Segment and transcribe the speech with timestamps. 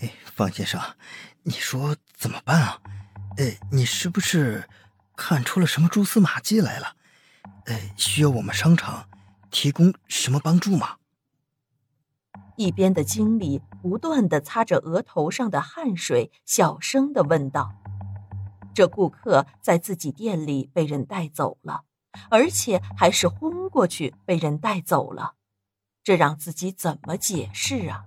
[0.00, 0.80] 哎，方先生，
[1.42, 2.80] 你说怎么办啊？
[3.36, 4.68] 哎，你是不是
[5.16, 6.96] 看出了什么蛛丝马迹来了？
[7.66, 9.08] 哎，需要我们商场
[9.50, 10.96] 提供什么帮助吗？
[12.56, 17.74] 一边的经理不断的擦着额头上的汗水，小声的问道
[18.74, 21.82] ：“这顾客在自己店里被人带走了，
[22.30, 25.34] 而且还是昏过去被人带走了，
[26.02, 28.06] 这让自己怎么解释啊？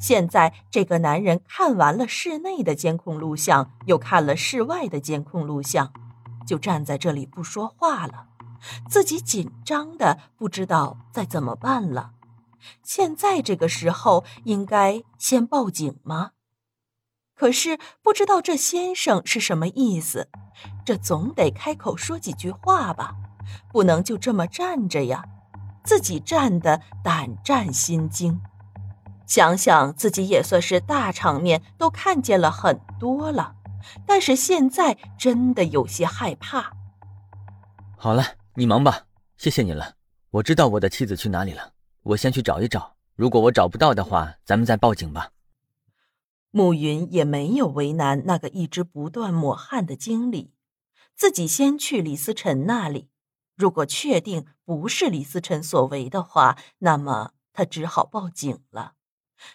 [0.00, 5.92] 现在这个男人看完了室内的监控录像，又看了室外的监控录像，
[6.46, 8.26] 就站在这里不说话了，
[8.88, 12.12] 自己紧张的不知道再怎么办了。”
[12.82, 16.30] 现在这个时候应该先报警吗？
[17.34, 20.28] 可是不知道这先生是什么意思，
[20.82, 23.16] 这总得开口说几句话吧，
[23.70, 25.24] 不能就这么站着呀。
[25.84, 28.40] 自己站的胆战心惊，
[29.26, 33.56] 想想自己也算是大场面都看见了很多了，
[34.06, 36.72] 但是现在真的有些害怕。
[37.96, 39.94] 好了，你忙吧，谢谢你了。
[40.30, 41.72] 我知道我的妻子去哪里了。
[42.02, 45.30] 我先去找一找，如果我找不到的话，咱们再报警吧。
[46.50, 50.52] 暮云也没有为难那个一直不断抹汗的经理，
[51.16, 53.08] 自己先去李思辰那里。
[53.56, 58.92] 如果确定不是李思辰所为的话，那么他只好报警了。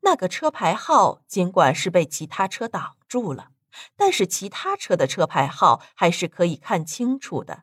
[0.00, 3.48] 那个车牌号尽管是被其他车挡住了，
[3.96, 7.62] 但是其他车的车牌号还是可以看清楚的。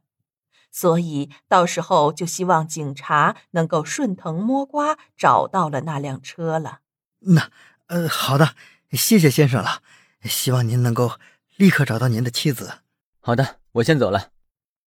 [0.71, 6.79] 所以到时候就希望警察能够顺藤摸瓜找到了那辆车了。
[7.19, 7.49] 那，
[7.87, 8.55] 呃，好的，
[8.91, 9.81] 谢谢先生了。
[10.23, 11.19] 希望您能够
[11.57, 12.79] 立刻找到您的妻子。
[13.19, 14.29] 好的，我先走了。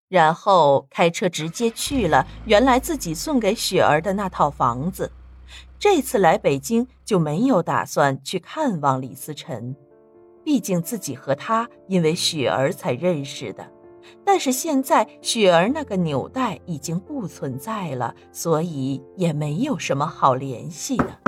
[0.08, 5.11] 然后开车直接去了原来自己送给雪儿的那套房子。
[5.84, 9.77] 这次来北京就没有打算去看望李思辰，
[10.42, 13.70] 毕竟自己和他因为雪儿才认识的。
[14.24, 21.20] 但是现在雪儿那个纽带已经不存在了，所以也没有什么好联系的。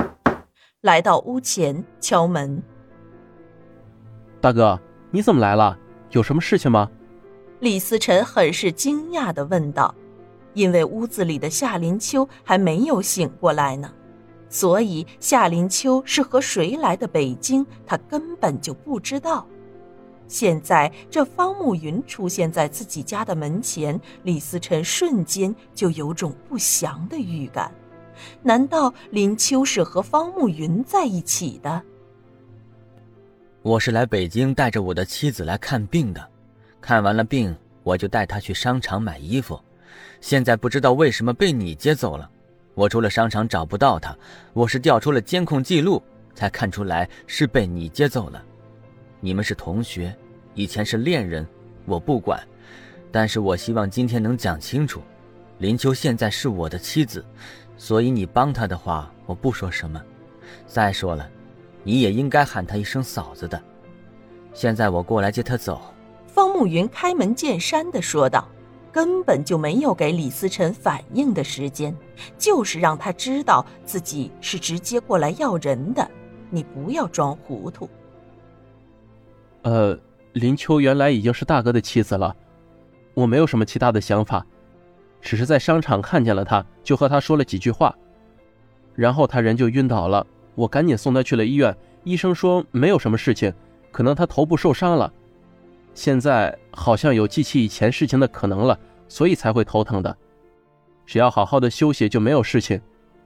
[0.81, 2.63] 来到屋前敲门，
[4.41, 4.81] 大哥，
[5.11, 5.77] 你怎么来了？
[6.09, 6.89] 有什么事情吗？
[7.59, 9.93] 李思辰很是惊讶的问道，
[10.55, 13.93] 因为屋子里的夏林秋还没有醒过来呢，
[14.49, 19.45] 所以夏林秋是和谁来的北京，他根本就不知道。
[20.27, 27.71] 现在这方慕云出现在自己家的门前，李思辰瞬间就有种不祥的预感。
[28.41, 31.81] 难道林秋是和方慕云在一起的？
[33.61, 36.27] 我是来北京带着我的妻子来看病的，
[36.81, 39.59] 看完了病我就带她去商场买衣服。
[40.19, 42.29] 现在不知道为什么被你接走了，
[42.77, 44.15] 我出了商场找不到他，
[44.53, 45.99] 我是调出了监控记录
[46.35, 48.43] 才看出来是被你接走了。
[49.19, 50.15] 你们是同学，
[50.53, 51.43] 以前是恋人，
[51.85, 52.39] 我不管，
[53.11, 55.01] 但是我希望今天能讲清楚，
[55.57, 57.25] 林秋现在是我的妻子，
[57.77, 59.99] 所以你帮她的话，我不说什么。
[60.67, 61.27] 再说了，
[61.81, 63.59] 你也应该喊她一声嫂子的。
[64.53, 65.81] 现在我过来接她走。
[66.27, 68.47] 方慕云开门见山的说道，
[68.97, 71.95] 根本就没有给李思辰反应的时间，
[72.35, 76.09] 就是让他知道自己是直接过来要人的，
[76.49, 77.87] 你不要装糊涂。
[79.61, 79.95] 呃，
[80.33, 82.35] 林秋原来已经是大哥的妻子了，
[83.13, 84.43] 我没有什么其他的想法，
[85.21, 87.95] 只是在商场看见了他，就和他说了几句话，
[88.95, 90.25] 然后他人就晕倒了，
[90.55, 93.53] 我赶紧送他去了医院，医生说没有什么事情，
[93.91, 95.13] 可能他头部受伤了，
[95.93, 100.15] 现在好像有记起以前事情的可能了，所以才会头疼的，
[101.05, 102.81] 只要好好的休息就没有事情，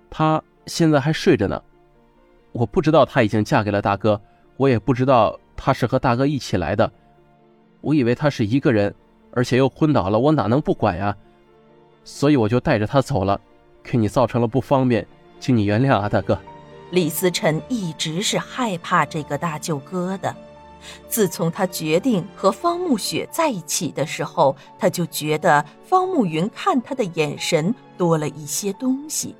[0.09, 1.61] 她现在还睡着呢，
[2.51, 4.19] 我不知道她已经嫁给了大哥，
[4.57, 5.39] 我也不知道。
[5.63, 6.91] 她是和大哥一起来的，
[7.81, 8.91] 我以为他是一个人，
[9.31, 11.15] 而且又昏倒了，我哪能不管呀？
[12.03, 13.39] 所以我就带着他走了，
[13.83, 15.05] 给你造成了不方便，
[15.39, 16.35] 请你原谅啊，大哥。
[16.89, 20.35] 李思辰一直是害怕这个大舅哥的，
[21.07, 29.35] 自从他决定和方慕雪在一起的时候，他就觉得方慕云看他的眼神多了一些东西，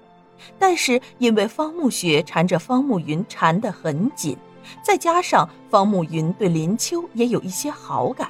[0.60, 4.38] 但是因为方慕雪缠着方慕云缠得很紧。
[4.84, 8.30] 再加上方慕云对林秋也有一些好感，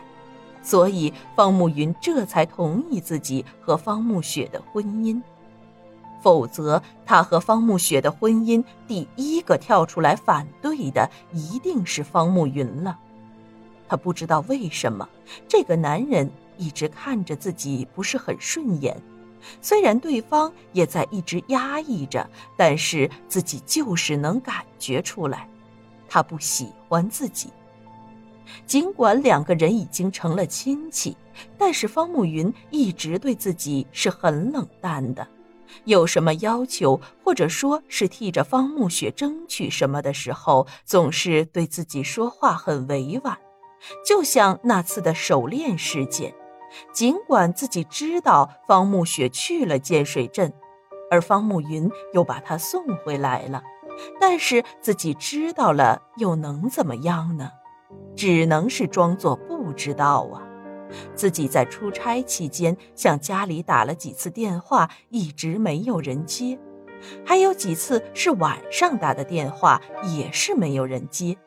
[0.63, 5.21] 所以方慕云这才同意自己和方慕雪的婚姻。
[6.21, 12.97] 否则，他和方慕雪的婚姻第一个跳出来反对的一定是方慕云了。
[13.87, 15.07] 他不知道为什么
[15.47, 18.95] 这个男人一直看着自己不是很顺眼，
[19.61, 25.47] 虽然对方也在一直压抑着，但是自己就是能感觉出来。
[26.07, 27.49] 他不喜欢自己。
[28.65, 31.15] 尽管两个人已经成了亲戚，
[31.57, 35.25] 但是方慕云一直对自己是很冷淡的。
[35.85, 43.37] 有什么要求，或者说是替着方慕雪争取什么的时候，总是对自己说话很委婉。
[44.05, 46.33] 就像那次的手链事件，
[46.93, 50.53] 尽管自己知道方慕雪去了建水镇，
[51.09, 53.63] 而方慕云又把她送回来了，
[54.19, 57.49] 但是自己知道了又能怎么样呢？
[58.15, 60.40] 只能是装作不知道啊！
[61.15, 66.57] 自己在出差期间向家里打了几次电话，一直没有人接；
[67.25, 69.81] 还有几次是晚上打的电话，
[70.15, 71.37] 也是没有人接。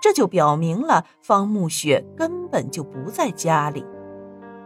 [0.00, 3.84] 这就表明了方慕雪根本就不在家里。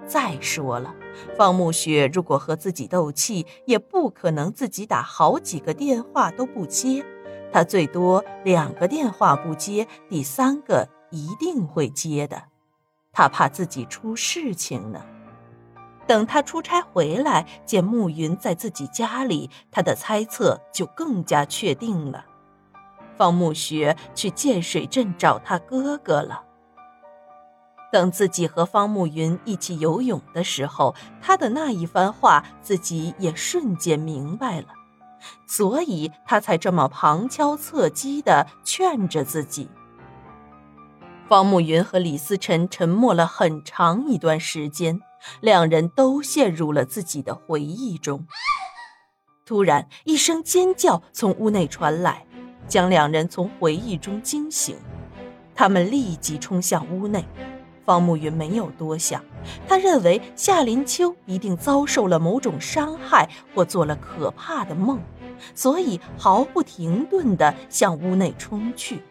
[0.07, 0.95] 再说了，
[1.37, 7.05] 方慕雪如果和自己斗气，也不可能自己打好几个电话都不接，
[7.53, 10.89] 他最多两个电话不接，第三个。
[11.11, 12.43] 一定会接的，
[13.19, 15.05] 他怕自己出事情呢。
[16.07, 22.25] 等他出差回来，见暮云在自己家里，他的猜测就更加确定了。
[23.17, 26.45] 方慕雪去建水镇找他哥哥了。
[27.91, 34.69] 等自己和方慕云一起游泳的时候，他的那一番话，自己也瞬间明白了，
[35.49, 39.69] 所以他才这么旁敲侧击的劝着自己。
[41.29, 44.99] 方慕云和李思辰沉默了很长一段时间，
[45.43, 48.27] 两人都陷入了自己的回忆中。
[49.45, 52.25] 突然，一声尖叫从屋内传来，
[52.67, 54.79] 将两人从回忆中惊醒。
[55.55, 57.23] 他们立即冲向屋内。
[57.85, 59.23] 方慕云没有多想，
[59.67, 64.99] 他认为夏林秋一定遭受了某种伤害，或做了可怕的梦，
[65.55, 69.03] 所以毫不停顿地向屋内冲去。